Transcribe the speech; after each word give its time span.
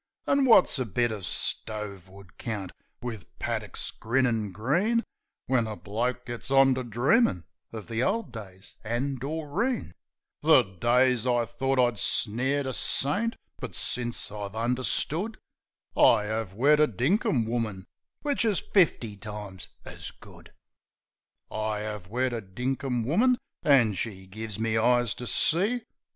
An' 0.25 0.45
wot's 0.45 0.79
a 0.79 0.85
bit 0.85 1.11
uv 1.11 1.23
stove 1.25 2.09
wood 2.09 2.39
count, 2.39 2.71
wiv 3.03 3.23
paddicks 3.37 3.91
grinnin' 3.91 4.51
green, 4.51 5.03
When 5.45 5.67
a 5.67 5.75
bloke 5.75 6.25
gits 6.25 6.49
on 6.49 6.73
to 6.73 6.83
dreamin' 6.83 7.43
uv 7.71 7.85
the 7.85 8.01
old 8.01 8.31
days 8.31 8.73
an' 8.83 9.19
Doreen 9.19 9.93
The 10.41 10.63
days 10.63 11.27
I 11.27 11.45
thort 11.45 11.77
I 11.77 11.93
snared 11.97 12.65
a 12.65 12.73
saint; 12.73 13.35
but 13.59 13.75
since 13.75 14.31
I've 14.31 14.55
under 14.55 14.81
stood 14.81 15.37
I 15.95 16.27
'ave 16.31 16.55
wed 16.55 16.79
a 16.79 16.87
dinkum 16.87 17.45
woman, 17.45 17.85
which 18.23 18.43
is 18.43 18.57
fifty 18.57 19.15
times 19.15 19.67
as 19.85 20.09
good. 20.09 20.51
I 21.51 21.85
'ave 21.85 22.09
wed 22.09 22.33
a 22.33 22.41
dinkum 22.41 23.05
woman, 23.05 23.37
an' 23.61 23.93
she's 23.93 24.25
give 24.29 24.59
me 24.59 24.79
eyes 24.79 25.13
to 25.13 25.27
see. 25.27 25.83